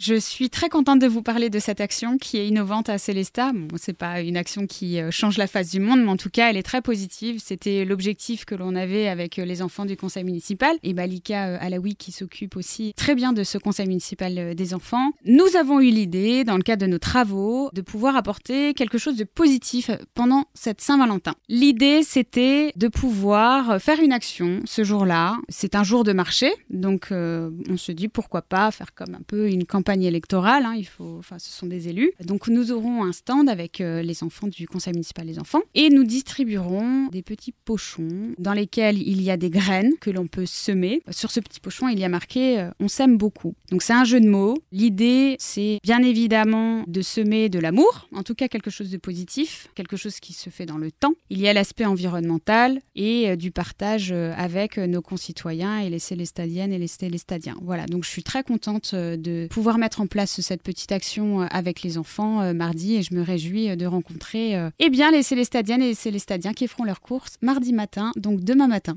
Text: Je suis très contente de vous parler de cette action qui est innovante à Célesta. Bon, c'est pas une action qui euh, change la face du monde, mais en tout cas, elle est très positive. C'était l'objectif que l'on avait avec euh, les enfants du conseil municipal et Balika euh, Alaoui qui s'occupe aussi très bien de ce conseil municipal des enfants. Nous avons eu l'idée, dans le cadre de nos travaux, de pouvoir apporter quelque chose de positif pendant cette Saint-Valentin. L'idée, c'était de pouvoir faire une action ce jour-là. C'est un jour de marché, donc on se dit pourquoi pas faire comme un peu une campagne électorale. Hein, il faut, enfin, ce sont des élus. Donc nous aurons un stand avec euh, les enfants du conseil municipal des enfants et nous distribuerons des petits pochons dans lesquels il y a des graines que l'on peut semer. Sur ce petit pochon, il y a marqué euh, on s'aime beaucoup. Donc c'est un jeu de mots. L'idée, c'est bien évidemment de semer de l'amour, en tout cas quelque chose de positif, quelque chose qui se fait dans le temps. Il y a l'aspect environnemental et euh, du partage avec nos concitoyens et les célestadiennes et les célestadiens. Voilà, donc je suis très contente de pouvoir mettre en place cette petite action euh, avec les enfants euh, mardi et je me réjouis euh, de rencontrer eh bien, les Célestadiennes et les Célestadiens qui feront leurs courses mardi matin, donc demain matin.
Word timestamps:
Je 0.00 0.14
suis 0.14 0.48
très 0.48 0.68
contente 0.68 1.00
de 1.00 1.08
vous 1.08 1.22
parler 1.22 1.50
de 1.50 1.58
cette 1.58 1.80
action 1.80 2.18
qui 2.18 2.36
est 2.36 2.46
innovante 2.46 2.88
à 2.88 2.98
Célesta. 2.98 3.50
Bon, 3.52 3.76
c'est 3.76 3.96
pas 3.96 4.20
une 4.20 4.36
action 4.36 4.68
qui 4.68 5.00
euh, 5.00 5.10
change 5.10 5.36
la 5.38 5.48
face 5.48 5.70
du 5.70 5.80
monde, 5.80 6.00
mais 6.04 6.10
en 6.10 6.16
tout 6.16 6.30
cas, 6.30 6.50
elle 6.50 6.56
est 6.56 6.62
très 6.62 6.80
positive. 6.80 7.40
C'était 7.44 7.84
l'objectif 7.84 8.44
que 8.44 8.54
l'on 8.54 8.76
avait 8.76 9.08
avec 9.08 9.40
euh, 9.40 9.44
les 9.44 9.60
enfants 9.60 9.86
du 9.86 9.96
conseil 9.96 10.22
municipal 10.22 10.76
et 10.84 10.92
Balika 10.92 11.48
euh, 11.48 11.58
Alaoui 11.60 11.96
qui 11.96 12.12
s'occupe 12.12 12.54
aussi 12.54 12.92
très 12.96 13.16
bien 13.16 13.32
de 13.32 13.42
ce 13.42 13.58
conseil 13.58 13.88
municipal 13.88 14.54
des 14.54 14.72
enfants. 14.72 15.10
Nous 15.24 15.56
avons 15.56 15.80
eu 15.80 15.90
l'idée, 15.90 16.44
dans 16.44 16.56
le 16.56 16.62
cadre 16.62 16.82
de 16.82 16.90
nos 16.90 17.00
travaux, 17.00 17.68
de 17.72 17.80
pouvoir 17.80 18.14
apporter 18.14 18.74
quelque 18.74 18.98
chose 18.98 19.16
de 19.16 19.24
positif 19.24 19.90
pendant 20.14 20.44
cette 20.54 20.80
Saint-Valentin. 20.80 21.34
L'idée, 21.48 22.04
c'était 22.04 22.72
de 22.76 22.86
pouvoir 22.86 23.82
faire 23.82 23.98
une 23.98 24.12
action 24.12 24.60
ce 24.64 24.84
jour-là. 24.84 25.38
C'est 25.48 25.74
un 25.74 25.82
jour 25.82 26.04
de 26.04 26.12
marché, 26.12 26.52
donc 26.70 27.08
on 27.10 27.76
se 27.76 27.90
dit 27.90 28.06
pourquoi 28.06 28.42
pas 28.42 28.70
faire 28.70 28.94
comme 28.94 29.16
un 29.16 29.22
peu 29.26 29.48
une 29.48 29.64
campagne 29.64 29.87
électorale. 29.96 30.64
Hein, 30.64 30.74
il 30.76 30.86
faut, 30.86 31.16
enfin, 31.18 31.38
ce 31.38 31.50
sont 31.50 31.66
des 31.66 31.88
élus. 31.88 32.12
Donc 32.24 32.48
nous 32.48 32.72
aurons 32.72 33.04
un 33.04 33.12
stand 33.12 33.48
avec 33.48 33.80
euh, 33.80 34.02
les 34.02 34.22
enfants 34.22 34.48
du 34.48 34.66
conseil 34.66 34.92
municipal 34.92 35.26
des 35.26 35.38
enfants 35.38 35.62
et 35.74 35.90
nous 35.90 36.04
distribuerons 36.04 37.08
des 37.08 37.22
petits 37.22 37.54
pochons 37.64 38.34
dans 38.38 38.52
lesquels 38.52 38.98
il 38.98 39.22
y 39.22 39.30
a 39.30 39.36
des 39.36 39.50
graines 39.50 39.92
que 40.00 40.10
l'on 40.10 40.26
peut 40.26 40.46
semer. 40.46 41.02
Sur 41.10 41.30
ce 41.30 41.40
petit 41.40 41.60
pochon, 41.60 41.88
il 41.88 41.98
y 41.98 42.04
a 42.04 42.08
marqué 42.08 42.60
euh, 42.60 42.70
on 42.80 42.88
s'aime 42.88 43.16
beaucoup. 43.16 43.54
Donc 43.70 43.82
c'est 43.82 43.92
un 43.92 44.04
jeu 44.04 44.20
de 44.20 44.28
mots. 44.28 44.58
L'idée, 44.72 45.36
c'est 45.38 45.78
bien 45.82 46.02
évidemment 46.02 46.84
de 46.86 47.02
semer 47.02 47.48
de 47.48 47.58
l'amour, 47.58 48.08
en 48.14 48.22
tout 48.22 48.34
cas 48.34 48.48
quelque 48.48 48.70
chose 48.70 48.90
de 48.90 48.96
positif, 48.98 49.68
quelque 49.74 49.96
chose 49.96 50.20
qui 50.20 50.32
se 50.32 50.50
fait 50.50 50.66
dans 50.66 50.78
le 50.78 50.90
temps. 50.90 51.14
Il 51.30 51.40
y 51.40 51.48
a 51.48 51.52
l'aspect 51.52 51.86
environnemental 51.86 52.80
et 52.94 53.30
euh, 53.30 53.36
du 53.36 53.50
partage 53.50 54.12
avec 54.12 54.78
nos 54.78 55.02
concitoyens 55.02 55.78
et 55.78 55.90
les 55.90 55.98
célestadiennes 55.98 56.72
et 56.72 56.78
les 56.78 56.86
célestadiens. 56.86 57.56
Voilà, 57.62 57.86
donc 57.86 58.04
je 58.04 58.10
suis 58.10 58.22
très 58.22 58.42
contente 58.42 58.94
de 58.94 59.46
pouvoir 59.48 59.77
mettre 59.78 60.00
en 60.00 60.06
place 60.06 60.40
cette 60.40 60.62
petite 60.62 60.92
action 60.92 61.42
euh, 61.42 61.46
avec 61.50 61.82
les 61.82 61.98
enfants 61.98 62.40
euh, 62.40 62.52
mardi 62.52 62.96
et 62.96 63.02
je 63.02 63.14
me 63.14 63.22
réjouis 63.22 63.70
euh, 63.70 63.76
de 63.76 63.86
rencontrer 63.86 64.56
eh 64.78 64.90
bien, 64.90 65.10
les 65.10 65.22
Célestadiennes 65.22 65.82
et 65.82 65.88
les 65.88 65.94
Célestadiens 65.94 66.52
qui 66.52 66.66
feront 66.66 66.84
leurs 66.84 67.00
courses 67.00 67.36
mardi 67.42 67.72
matin, 67.72 68.12
donc 68.16 68.40
demain 68.40 68.68
matin. 68.68 68.96